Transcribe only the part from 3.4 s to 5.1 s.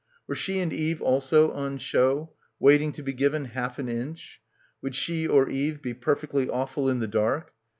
"half an inch"; would